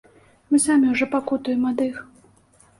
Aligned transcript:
Мы 0.53 0.59
самі 0.63 0.87
ўжо 0.95 1.05
пакутуем 1.13 1.71
ад 1.73 1.87
іх. 1.89 2.03